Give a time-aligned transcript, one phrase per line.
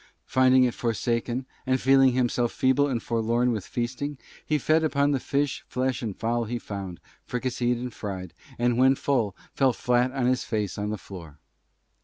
[0.25, 5.19] Finding it Forsaken, and Feeling himself Feeble and Forlorn, with Feasting, he Fed upon the
[5.19, 10.25] Fish, Flesh, and Fowl he Found, Fricasseed and Fried, and when Full, Fell Flat on
[10.25, 11.37] his Face on the Floor.